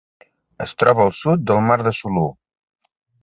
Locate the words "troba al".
0.83-1.13